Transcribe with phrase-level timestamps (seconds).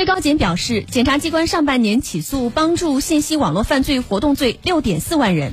[0.00, 5.52] 最高检表示检察机关上半年起诉帮助信息网络犯罪活动罪六点四万人。